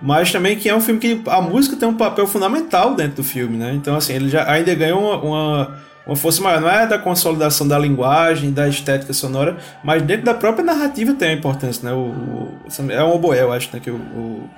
[0.01, 3.23] mas também que é um filme que a música tem um papel fundamental dentro do
[3.23, 3.73] filme, né?
[3.73, 5.77] Então, assim, ele já ainda ganhou uma, uma,
[6.07, 10.33] uma força maior, não é da consolidação da linguagem, da estética sonora, mas dentro da
[10.33, 11.93] própria narrativa tem a importância, né?
[11.95, 13.79] O, o- é um oboé, eu acho, né?
[13.79, 14.49] Que o- o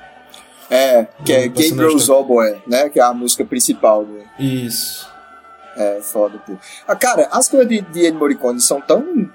[0.70, 2.90] É, que é O personagem Gabriel tá- Oboe, né?
[2.90, 5.08] Que é a música principal do, Isso.
[5.76, 6.54] É, foda, pô.
[6.88, 9.30] Ah, cara, as coisas de, de Ennio Morricone são tão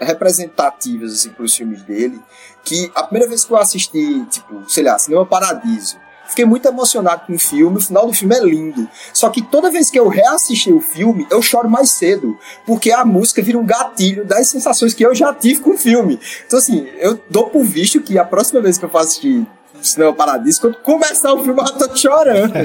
[0.00, 2.20] representativas, assim, pros filmes dele,
[2.64, 5.96] que a primeira vez que eu assisti, tipo, sei lá, Cinema Paradiso,
[6.28, 8.88] fiquei muito emocionado com o filme, o final do filme é lindo.
[9.12, 13.04] Só que toda vez que eu reassisti o filme, eu choro mais cedo, porque a
[13.04, 16.18] música vira um gatilho das sensações que eu já tive com o filme.
[16.46, 19.46] Então, assim, eu dou por visto que a próxima vez que eu for assistir
[19.82, 22.52] Cinema Paradiso, quando começar o filme, eu tô chorando.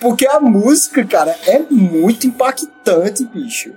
[0.00, 3.72] Porque a música, cara, é muito impactante, bicho.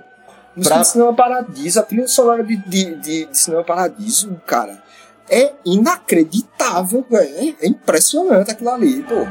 [0.56, 4.82] Música Pra- de Cinema Paradiso, a trilha sonora de, de, de, de Cinema Paradiso, cara,
[5.28, 7.56] é inacreditável, velho.
[7.60, 9.26] É impressionante aquilo ali, pô.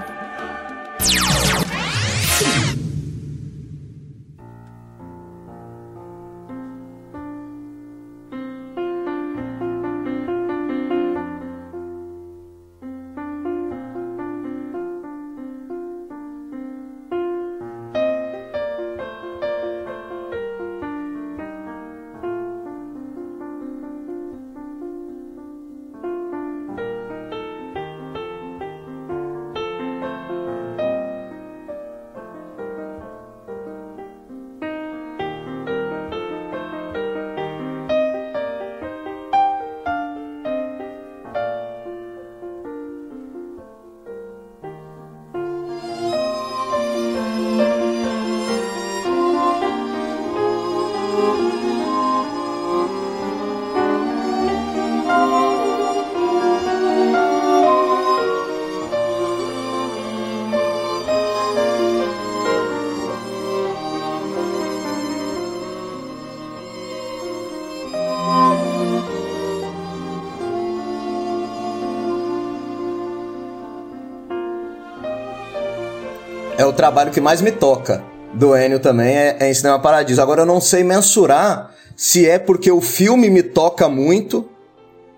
[76.73, 80.21] O trabalho que mais me toca do Ennio também, é, é em Cinema Paradiso.
[80.21, 84.49] Agora eu não sei mensurar se é porque o filme me toca muito,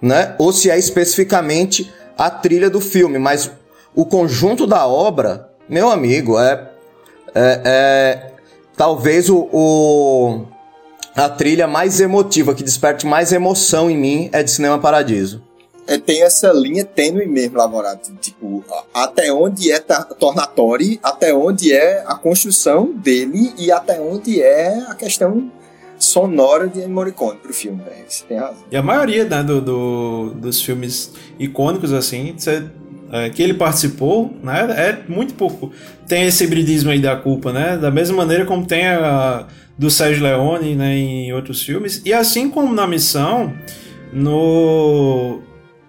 [0.02, 0.36] né?
[0.38, 3.50] Ou se é especificamente a trilha do filme, mas
[3.96, 6.68] o conjunto da obra, meu amigo, é,
[7.34, 8.32] é, é
[8.76, 10.46] talvez o, o,
[11.16, 15.42] a trilha mais emotiva, que desperte mais emoção em mim, é de Cinema Paradiso.
[15.88, 18.12] É, tem essa linha tênue mesmo, Laborato.
[18.16, 24.84] Tipo, até onde é Tornatori, até onde é a construção dele e até onde é
[24.88, 25.52] a questão
[25.98, 28.04] sonora de Morricone pro filme, né?
[28.08, 28.64] Você tem razão.
[28.70, 32.36] E a maioria né, do, do, dos filmes icônicos, assim,
[33.12, 34.66] é, que ele participou, né?
[34.78, 35.72] É muito pouco.
[36.08, 37.78] Tem esse hibridismo aí da culpa, né?
[37.78, 42.02] Da mesma maneira como tem a do Sérgio Leone, né, em outros filmes.
[42.06, 43.54] E assim como na missão,
[44.14, 45.42] no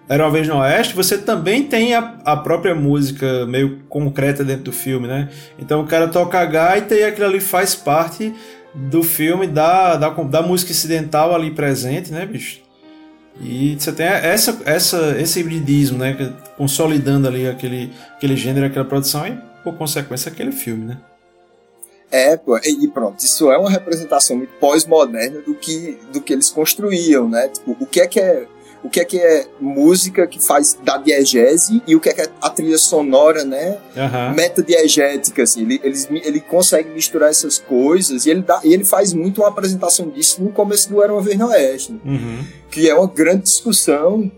[0.09, 4.63] Era uma vez no Oeste, você também tem a, a própria música meio concreta dentro
[4.63, 5.29] do filme, né?
[5.59, 8.33] Então o cara toca a gaita e aquilo ali faz parte
[8.73, 12.61] do filme, da, da, da música incidental ali presente, né, bicho?
[13.39, 16.33] E você tem essa, essa, esse hibridismo, né?
[16.57, 20.97] Consolidando ali aquele, aquele gênero, aquela produção, e por consequência aquele filme, né?
[22.09, 27.49] É, e pronto, isso é uma representação pós-moderna do que, do que eles construíam, né?
[27.49, 28.47] Tipo, o que é que é
[28.83, 32.21] o que é que é música que faz da diegese e o que é que
[32.21, 33.77] é a trilha sonora, né?
[33.95, 34.35] Uhum.
[34.35, 35.61] Metadiegética, assim.
[35.61, 39.49] Ele, ele, ele consegue misturar essas coisas e ele, dá, e ele faz muito uma
[39.49, 41.99] apresentação disso no começo do Era Uma Vez no Oeste.
[42.05, 42.45] Uhum.
[42.69, 44.31] Que é uma grande discussão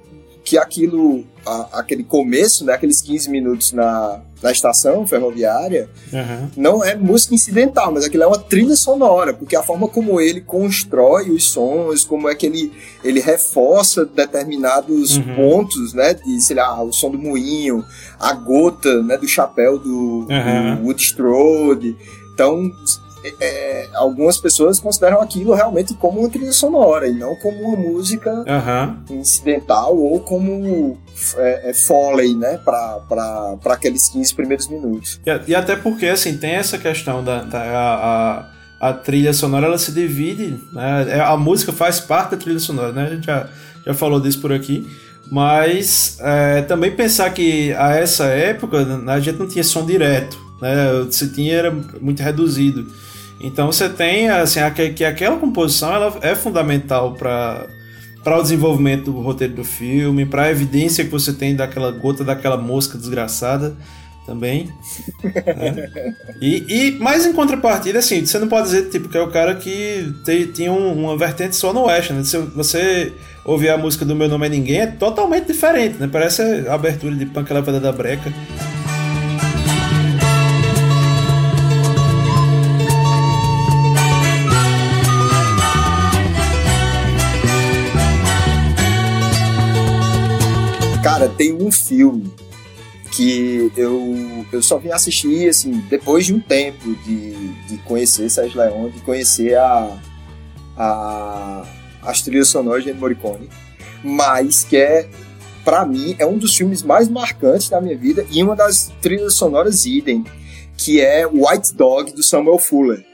[0.43, 6.49] que aquilo, a, aquele começo, né, aqueles 15 minutos na, na estação ferroviária, uhum.
[6.55, 10.41] não é música incidental, mas aquilo é uma trilha sonora, porque a forma como ele
[10.41, 12.71] constrói os sons, como é que ele,
[13.03, 15.35] ele reforça determinados Uhum.
[15.35, 17.85] pontos, né, de, sei lá, o som do moinho,
[18.19, 20.75] a gota, né, do chapéu do, Uhum.
[20.77, 21.95] do Wood Strode.
[22.33, 22.71] Então,
[23.39, 28.43] é, algumas pessoas consideram aquilo realmente como uma trilha sonora e não como uma música
[28.47, 29.03] Aham.
[29.09, 30.97] incidental ou como
[31.37, 35.19] é, é, foley, né, para aqueles 15 primeiros minutos.
[35.25, 38.45] E, e até porque, assim, tem essa questão da, da a,
[38.79, 41.17] a, a trilha sonora, ela se divide, né?
[41.17, 43.07] É, A música faz parte da trilha sonora, né?
[43.07, 43.49] A gente já,
[43.85, 44.87] já falou disso por aqui.
[45.31, 50.37] Mas é, também pensar que a essa época né, a gente não tinha som direto,
[50.61, 51.05] né?
[51.11, 52.87] Se tinha era muito reduzido.
[53.41, 57.67] Então você tem assim aque- que aquela composição ela é fundamental para
[58.23, 62.21] para o desenvolvimento do roteiro do filme, para a evidência que você tem daquela gota
[62.21, 63.75] daquela mosca desgraçada
[64.25, 64.69] também.
[65.23, 65.89] né?
[66.41, 69.55] E, e mais em contrapartida, assim, você não pode dizer tipo que é o cara
[69.55, 72.23] que te- tinha um- uma vertente só no West, né?
[72.23, 73.11] Se você
[73.45, 76.07] ouvir a música do Meu Nome é Ninguém, é totalmente diferente, né?
[76.11, 78.31] Parece a abertura de Punk Levada da Breca.
[91.19, 92.33] Cara, tem um filme
[93.11, 97.33] que eu, eu só vim assistir, assim, depois de um tempo de,
[97.65, 99.99] de conhecer Sérgio Leone, de conhecer a,
[100.77, 101.65] a,
[102.03, 103.49] as trilhas sonoras de Morricone,
[104.01, 105.09] mas que é,
[105.65, 109.33] pra mim, é um dos filmes mais marcantes da minha vida e uma das trilhas
[109.33, 110.23] sonoras idem,
[110.77, 113.05] que é White Dog, do Samuel Fuller.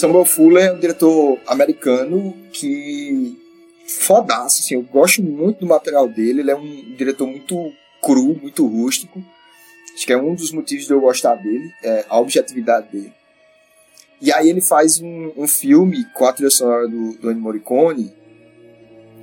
[0.00, 3.38] Samuel Fuller é um diretor americano que
[3.86, 8.66] fodaço, assim, eu gosto muito do material dele, ele é um diretor muito cru, muito
[8.66, 9.22] rústico.
[9.94, 13.12] Acho que é um dos motivos de eu gostar dele, é a objetividade dele.
[14.22, 18.10] E aí ele faz um, um filme com a trilha sonora do, do Ennio Morricone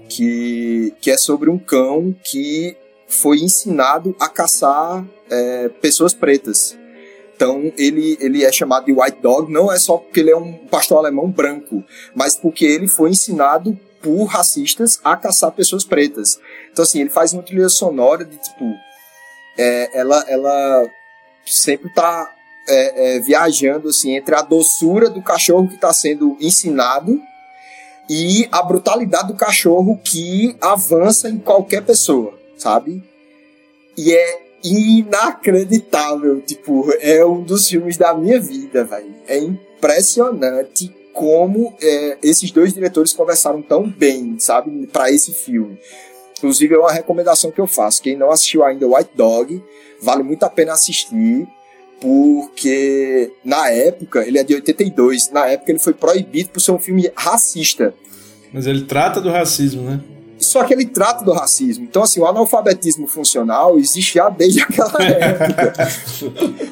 [0.08, 6.78] que, que é sobre um cão que foi ensinado a caçar é, pessoas pretas.
[7.38, 10.54] Então ele, ele é chamado de White Dog, não é só porque ele é um
[10.54, 11.84] pastor alemão branco,
[12.16, 16.40] mas porque ele foi ensinado por racistas a caçar pessoas pretas.
[16.72, 18.74] Então assim, ele faz uma trilha sonora de tipo.
[19.56, 20.90] é, ela, ela
[21.46, 22.34] sempre tá
[22.68, 27.22] é, é, viajando assim entre a doçura do cachorro que está sendo ensinado
[28.10, 33.04] e a brutalidade do cachorro que avança em qualquer pessoa, sabe?
[33.96, 39.14] E é inacreditável, tipo, é um dos filmes da minha vida, velho.
[39.28, 45.78] É impressionante como é, esses dois diretores conversaram tão bem, sabe, para esse filme.
[46.38, 48.02] Inclusive é uma recomendação que eu faço.
[48.02, 49.64] Quem não assistiu ainda White Dog,
[50.02, 51.48] vale muito a pena assistir,
[52.00, 56.80] porque na época, ele é de 82, na época ele foi proibido por ser um
[56.80, 57.94] filme racista.
[58.54, 60.00] Mas ele trata do racismo, né?
[60.48, 61.84] Só que ele trata do racismo.
[61.84, 65.74] Então, assim, o analfabetismo funcional existe já desde aquela época.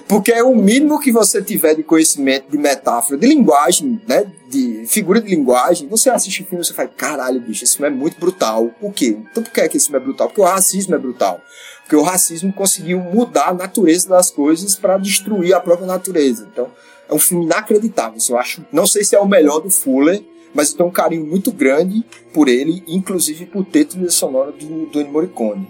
[0.08, 4.26] Porque é o mínimo que você tiver de conhecimento de metáfora, de linguagem, né?
[4.50, 5.88] De figura de linguagem.
[5.90, 8.70] Você assiste o filme e você fala, caralho, bicho, esse filme é muito brutal.
[8.80, 9.18] Por quê?
[9.30, 10.28] Então, por que, é que esse filme é brutal?
[10.28, 11.42] Porque o racismo é brutal.
[11.82, 16.48] Porque o racismo conseguiu mudar a natureza das coisas para destruir a própria natureza.
[16.52, 16.72] Então,
[17.10, 18.18] é um filme inacreditável.
[18.18, 20.24] Assim, eu acho, não sei se é o melhor do Fuller,
[20.56, 22.04] mas eu tenho um carinho muito grande
[22.34, 25.68] por ele, inclusive por ter trilha sonora do, do Morricone.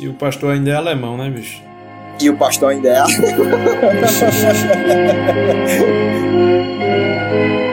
[0.00, 1.60] E o pastor ainda é alemão, né, bicho?
[2.20, 3.02] E o pastor ainda é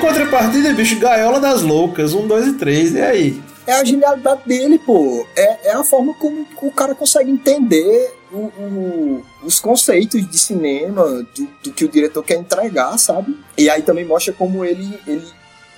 [0.00, 3.42] contrapartida, bicho, Gaiola das Loucas, 1, 2 e 3, e aí?
[3.66, 5.26] É a genialidade dele, pô.
[5.36, 11.04] É, é a forma como o cara consegue entender o, o, os conceitos de cinema,
[11.04, 13.38] do, do, que o diretor quer entregar, sabe?
[13.56, 15.28] E aí também mostra como ele, ele,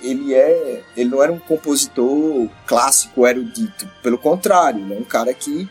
[0.01, 0.83] ele é.
[0.97, 3.89] Ele não era um compositor clássico, erudito.
[4.03, 5.69] Pelo contrário, ele é um cara que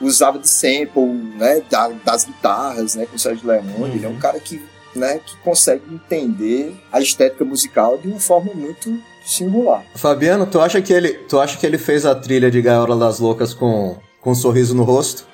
[0.00, 1.62] usava de sample, né?
[1.70, 3.06] Da, das guitarras, né?
[3.06, 3.74] Com o Sérgio Leone.
[3.74, 3.86] Uhum.
[3.86, 4.60] Ele é um cara que
[4.94, 9.84] né, que consegue entender a estética musical de uma forma muito singular.
[9.94, 13.18] Fabiano, tu acha que ele, tu acha que ele fez a trilha de Gaiola das
[13.18, 15.26] Loucas com, com um sorriso no rosto?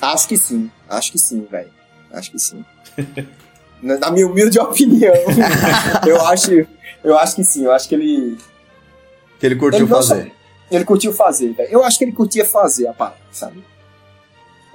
[0.00, 1.70] Acho que sim, acho que sim, velho.
[2.12, 2.64] Acho que sim.
[3.82, 5.14] na, minha humilde opinião,
[6.06, 6.66] eu acho,
[7.04, 7.64] eu acho que sim.
[7.64, 8.38] Eu acho que ele
[9.38, 10.32] que ele curtiu ele fazer.
[10.70, 11.68] ele curtiu fazer, velho.
[11.70, 13.62] Eu acho que ele curtia fazer a parada, sabe?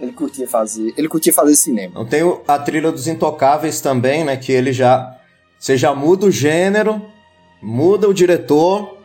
[0.01, 1.99] Ele curtia fazer, ele curtia fazer cinema.
[1.99, 5.17] Eu tenho a trilha dos Intocáveis também, né, que ele já
[5.59, 6.99] você já muda o gênero,
[7.61, 8.97] muda o diretor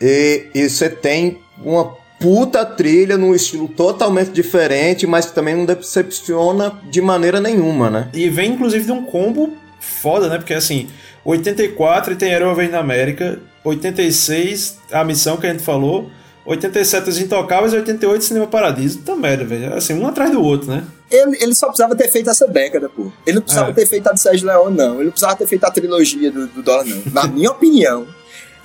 [0.00, 5.64] e, e você tem uma puta trilha num estilo totalmente diferente, mas que também não
[5.64, 8.08] decepciona de maneira nenhuma, né?
[8.14, 10.38] E vem inclusive de um combo foda, né?
[10.38, 10.88] Porque assim,
[11.24, 16.08] 84 tem Aerova na América, 86 a missão que a gente falou,
[16.44, 19.00] 87 Os Intocáveis e 88 Cinema Paradiso.
[19.00, 19.74] Tá merda, velho.
[19.74, 20.84] Assim, um atrás do outro, né?
[21.10, 23.12] Ele, ele só precisava ter feito essa década, pô.
[23.26, 23.74] Ele não precisava é.
[23.74, 24.94] ter feito a de Sérgio Leone, não.
[24.94, 27.02] Ele não precisava ter feito a trilogia do, do Dólar, não.
[27.12, 28.06] Na minha opinião,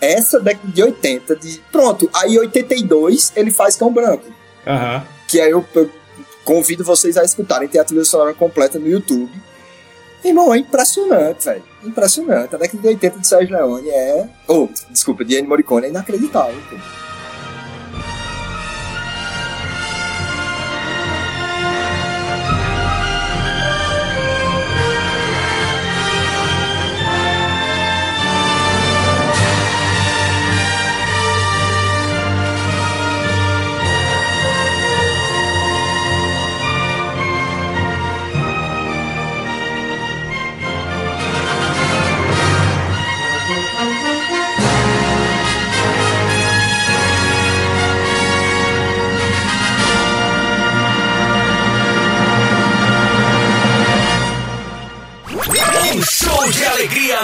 [0.01, 1.61] essa década de 80, de...
[1.71, 4.25] pronto, aí 82 ele faz Cão Branco.
[4.65, 5.01] Uhum.
[5.27, 5.89] Que aí eu, eu,
[6.43, 9.31] convido vocês a escutarem, tem a trilha sonora completa no YouTube.
[10.23, 11.63] Irmão, é impressionante, velho.
[11.83, 12.55] Impressionante.
[12.55, 14.27] A década de 80 de Sérgio Leone é.
[14.47, 17.06] Oh, desculpa, de Ennio Morricone é inacreditável, pô.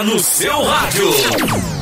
[0.02, 1.73] No seu rádio.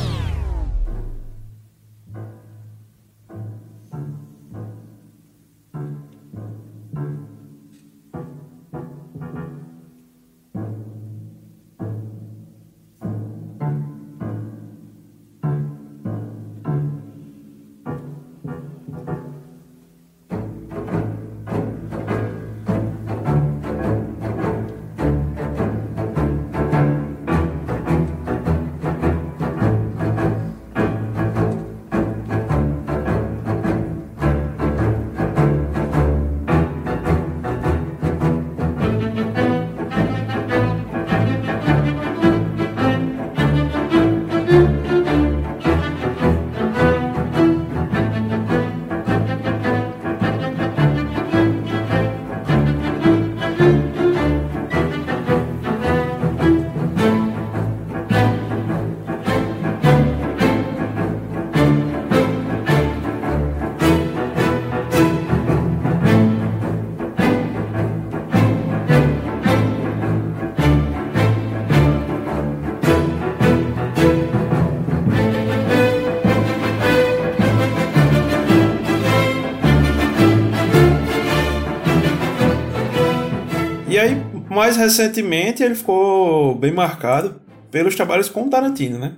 [84.53, 87.41] Mais recentemente ele ficou bem marcado
[87.71, 89.13] pelos trabalhos com o Tarantino, né?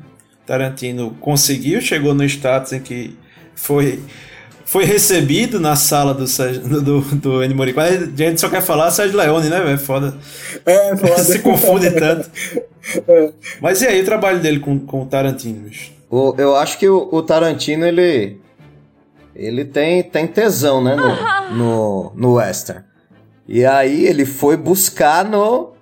[0.45, 3.17] Tarantino conseguiu, chegou no status em que
[3.55, 3.99] foi
[4.65, 6.25] foi recebido na sala do,
[6.81, 7.87] do, do Ennio Morricone.
[7.87, 9.77] A gente só quer falar Sérgio Leone, né, velho?
[9.77, 10.17] Foda.
[10.65, 11.19] É, foda.
[11.23, 12.29] Se confunde tanto.
[13.07, 13.31] É.
[13.59, 15.91] Mas e aí o trabalho dele com, com o Tarantino, bicho?
[16.07, 18.39] O, eu acho que o, o, Tarantino, ele.
[19.35, 20.95] Ele tem, tem tesão, né?
[20.95, 22.83] No, no, no western.
[23.47, 25.73] E aí ele foi buscar no.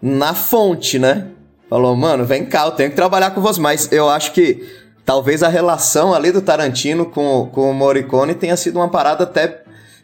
[0.00, 1.26] Na fonte, né?
[1.68, 3.60] Falou, mano, vem cá, eu tenho que trabalhar com você.
[3.60, 4.64] Mas eu acho que
[5.04, 9.62] talvez a relação ali do Tarantino com, com o Morricone tenha sido uma parada até,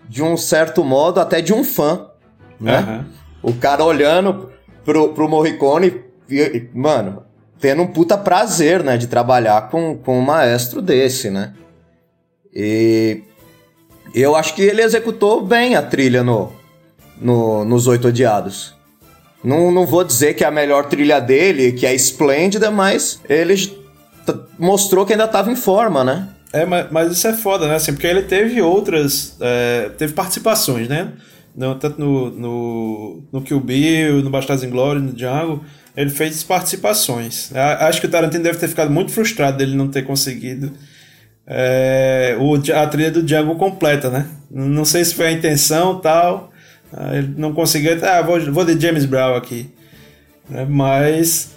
[0.08, 2.08] de um certo modo, até de um fã,
[2.58, 3.04] né?
[3.42, 3.50] Uhum.
[3.50, 4.50] O cara olhando
[4.84, 7.22] pro, pro Morricone, e, mano,
[7.60, 11.52] tendo um puta prazer, né, de trabalhar com, com um maestro desse, né?
[12.54, 13.22] E
[14.14, 16.52] eu acho que ele executou bem a trilha no,
[17.20, 18.74] no, nos Oito Odiados.
[19.42, 23.54] Não, não vou dizer que é a melhor trilha dele, que é esplêndida, mas ele
[24.58, 26.28] mostrou que ainda estava em forma, né?
[26.52, 27.74] É, mas, mas, isso é foda, né?
[27.74, 29.36] Assim, porque ele teve outras.
[29.40, 31.12] É, teve participações, né?
[31.54, 35.64] No, tanto no, no, no Kill Bill, no Bastardos Inglórios, no Django.
[35.96, 37.52] Ele fez participações.
[37.80, 40.72] Acho que o Tarantino deve ter ficado muito frustrado dele não ter conseguido
[41.46, 44.26] é, o, a trilha do Django completa, né?
[44.50, 46.50] Não sei se foi a intenção tal.
[47.12, 47.98] Ele não conseguiu.
[48.04, 49.70] Ah, vou, vou de James Brown aqui.
[50.52, 51.54] É, mas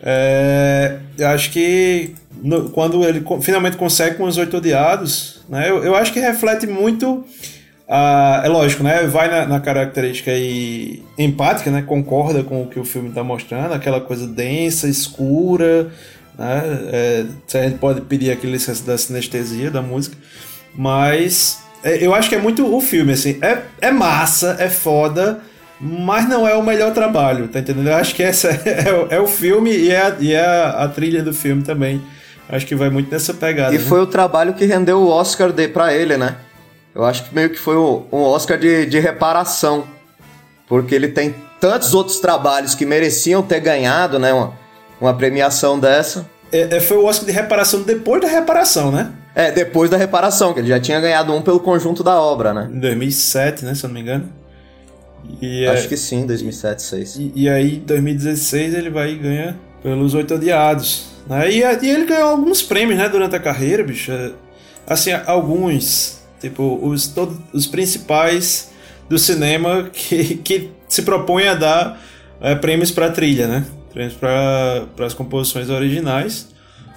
[0.00, 5.84] é, eu acho que no, quando ele finalmente consegue com os oito odiados, né, eu,
[5.84, 7.24] eu acho que reflete muito.
[7.88, 9.06] é lógico, né?
[9.06, 11.82] Vai na, na, característica aí empática, né?
[11.82, 15.90] Concorda com o que o filme está mostrando, aquela coisa densa, escura,
[16.38, 16.62] né?
[16.92, 20.16] É, a gente pode pedir aquele licença da sinestesia da música,
[20.74, 23.38] mas eu acho que é muito o filme, assim.
[23.40, 25.40] É, é massa, é foda,
[25.80, 27.88] mas não é o melhor trabalho, tá entendendo?
[27.88, 30.88] Eu acho que essa é, é o filme e é, a, e é a, a,
[30.88, 32.00] trilha do filme também.
[32.48, 33.74] Acho que vai muito nessa pegada.
[33.74, 33.84] E né?
[33.84, 36.36] foi o trabalho que rendeu o Oscar de, pra ele, né?
[36.94, 39.84] Eu acho que meio que foi um, um Oscar de, de reparação.
[40.68, 44.32] Porque ele tem tantos outros trabalhos que mereciam ter ganhado, né?
[44.32, 44.52] Uma,
[45.00, 46.26] uma premiação dessa.
[46.52, 49.10] É, é, foi o Oscar de reparação depois da reparação, né?
[49.34, 52.70] É, depois da reparação, que ele já tinha ganhado um pelo conjunto da obra, né?
[52.70, 53.74] Em 2007, né?
[53.74, 54.28] Se eu não me engano.
[55.40, 57.16] E, Acho é, que sim, 2007, 2006.
[57.16, 61.06] E, e aí, em 2016, ele vai e ganha pelos Oito Odiados.
[61.26, 61.50] Né?
[61.50, 64.12] E, e, ele ganhou alguns prêmios, né, durante a carreira, bicho.
[64.12, 64.32] É,
[64.86, 68.70] assim, alguns, tipo, os, todos, os principais
[69.08, 72.00] do cinema que, que se propõe a dar
[72.40, 73.64] é, prêmios para trilha, né?
[73.92, 76.51] Prêmios para as composições originais.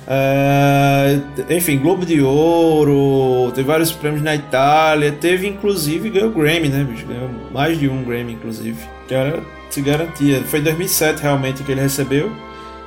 [0.08, 6.84] É, enfim, Globo de Ouro, teve vários prêmios na Itália, teve inclusive ganhou Grammy, né,
[6.84, 7.08] bicho?
[7.08, 8.78] Ganhou mais de um Grammy, inclusive.
[9.08, 10.44] Que era, se garantia.
[10.44, 12.32] Foi em 2007 realmente que ele recebeu.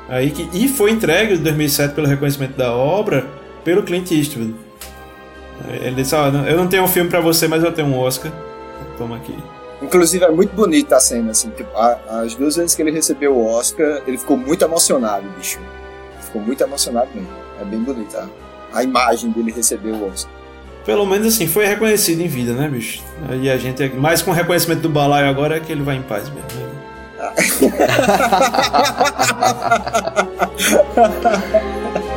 [0.09, 3.27] Aí que, e foi entregue em 2007 pelo reconhecimento da obra
[3.65, 4.55] pelo Clint Eastwood.
[5.83, 8.33] Ele disse: ah, Eu não tenho um filme para você, mas eu tenho um Oscar.
[8.97, 9.37] Toma aqui.
[9.83, 11.51] Inclusive é muito bonita a cena, assim.
[11.51, 15.59] Tipo, as duas vezes que ele recebeu o Oscar, ele ficou muito emocionado, bicho
[16.29, 17.29] ficou muito emocionado mesmo.
[17.61, 18.31] É bem bonita
[18.73, 20.33] a, a imagem dele receber o Oscar.
[20.85, 23.03] Pelo menos assim, foi reconhecido em vida, né, bicho?
[23.43, 26.03] E a gente, mais com o reconhecimento do balaio agora, é que ele vai em
[26.03, 26.49] paz mesmo.
[26.57, 26.69] Né?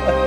[0.06, 0.18] É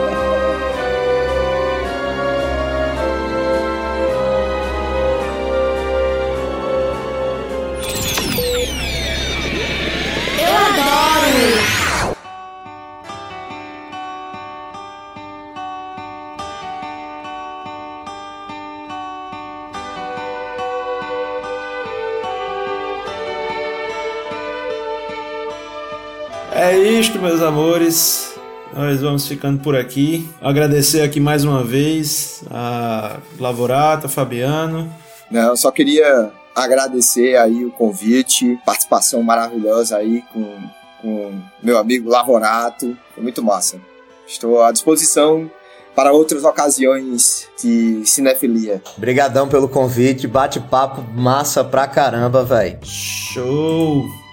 [27.26, 28.36] meus amores.
[28.72, 30.30] Nós vamos ficando por aqui.
[30.40, 34.94] Agradecer aqui mais uma vez a Lavorato, a Fabiano.
[35.32, 40.56] Não, eu só queria agradecer aí o convite, participação maravilhosa aí com,
[41.02, 42.96] com meu amigo Lavorato.
[43.16, 43.82] Foi muito massa.
[44.28, 45.50] Estou à disposição
[45.96, 48.84] para outras ocasiões de cinefilia.
[48.98, 52.78] Obrigadão pelo convite, bate-papo massa pra caramba, velho.
[52.84, 54.25] Show!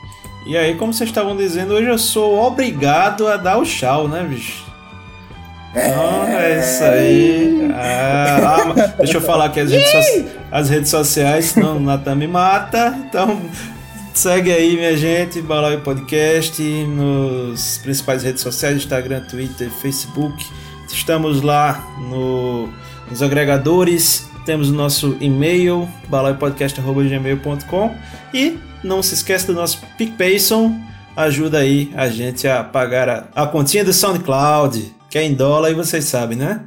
[0.45, 4.25] E aí, como vocês estavam dizendo, hoje eu sou obrigado a dar o tchau, né,
[4.29, 4.65] bicho?
[5.71, 7.71] Então, é isso aí.
[7.73, 12.17] Ah, ah, deixa eu falar aqui as redes, so as redes sociais, senão o Natan
[12.17, 12.99] me mata.
[13.09, 13.41] Então,
[14.13, 20.45] segue aí, minha gente, Balaio Podcast, nos principais redes sociais, Instagram, Twitter, Facebook.
[20.89, 22.69] Estamos lá no,
[23.09, 27.97] nos agregadores temos o nosso e-mail, balaiopodcast.gmail.com
[28.35, 30.75] e não se esqueça do nosso PicPayson,
[31.17, 35.71] ajuda aí a gente a pagar a, a continha do SoundCloud, que é em dólar
[35.71, 36.65] e vocês sabem, né?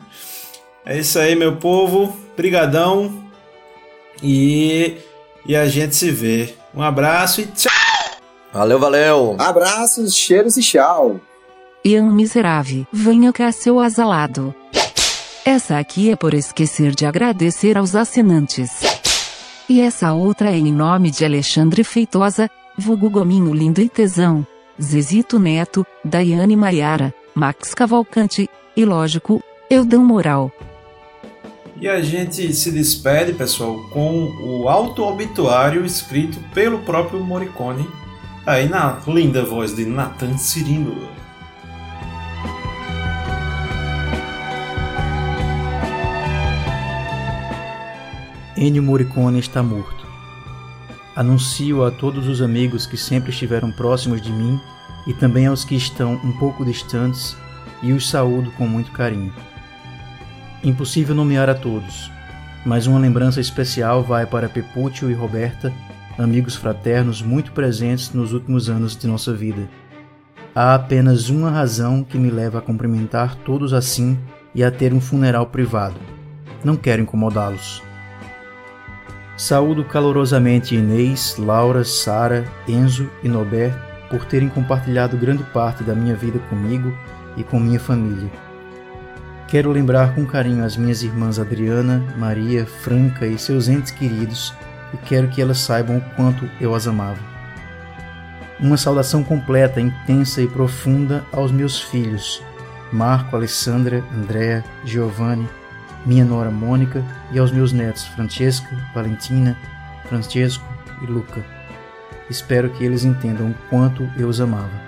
[0.86, 2.16] É isso aí, meu povo.
[2.38, 3.24] Brigadão.
[4.22, 4.98] E,
[5.46, 6.54] e a gente se vê.
[6.76, 7.72] Um abraço e tchau.
[8.54, 9.36] Valeu, valeu.
[9.40, 11.20] Abraços, cheiros e tchau.
[11.84, 14.56] Ian miserável, venha cá seu azalado.
[15.48, 18.82] Essa aqui é por esquecer de agradecer aos assinantes.
[19.70, 24.46] E essa outra é em nome de Alexandre Feitosa, vulgo Gominho Lindo e Tesão,
[24.82, 29.40] Zezito Neto, Daiane Maiara, Max Cavalcante, e lógico,
[29.70, 30.52] Eudão Moral.
[31.80, 37.88] E a gente se despede, pessoal, com o auto-obituário escrito pelo próprio Morricone,
[38.48, 41.25] aí na linda voz de Nathan Cirino.
[48.58, 50.08] Ennio Morricone está morto.
[51.14, 54.58] Anuncio a todos os amigos que sempre estiveram próximos de mim
[55.06, 57.36] e também aos que estão um pouco distantes
[57.84, 59.34] e os saúdo com muito carinho.
[60.64, 62.10] Impossível nomear a todos,
[62.66, 65.74] mas uma lembrança especial vai para Pepúcio e Roberta,
[66.18, 69.68] amigos fraternos muito presentes nos últimos anos de nossa vida.
[70.56, 74.18] Há apenas uma razão que me leva a cumprimentar todos assim
[74.56, 76.00] e a ter um funeral privado.
[76.64, 77.85] Não quero incomodá-los.
[79.38, 83.76] Saúdo calorosamente Inês, Laura, Sara, Enzo e Norbert
[84.10, 86.98] por terem compartilhado grande parte da minha vida comigo
[87.36, 88.32] e com minha família.
[89.48, 94.54] Quero lembrar com carinho as minhas irmãs Adriana, Maria, Franca e seus entes queridos
[94.94, 97.20] e quero que elas saibam o quanto eu as amava.
[98.58, 102.42] Uma saudação completa, intensa e profunda aos meus filhos,
[102.90, 105.48] Marco, Alessandra, Andréa, Giovanni,
[106.06, 109.58] minha nora Mônica e aos meus netos Francesca, Valentina,
[110.08, 110.66] Francesco
[111.02, 111.44] e Luca.
[112.30, 114.86] Espero que eles entendam o quanto eu os amava.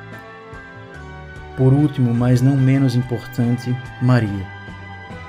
[1.55, 4.45] Por último, mas não menos importante, Maria.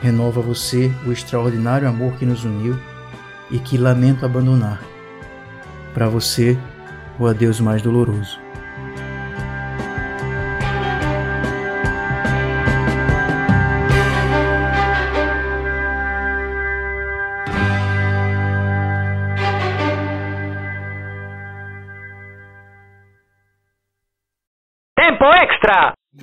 [0.02, 2.78] Renova você o extraordinário amor que nos uniu
[3.50, 4.82] e que lamento abandonar.
[5.94, 6.56] Para você,
[7.18, 8.38] o adeus mais doloroso.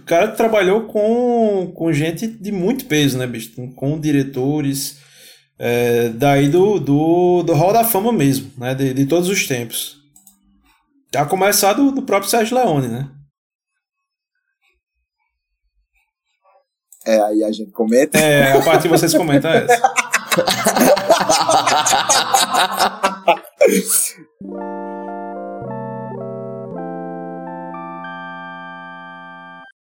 [0.05, 3.51] Cara trabalhou com, com gente de muito peso, né, bicho?
[3.75, 4.99] Com diretores
[5.57, 8.75] é, daí do, do, do Hall da Fama mesmo, né?
[8.75, 9.97] De, de todos os tempos.
[11.15, 13.09] A começar do, do próprio Sérgio Leone, né?
[17.05, 18.17] É, aí a gente comenta.
[18.17, 19.93] É, a parte que vocês comentam é essa.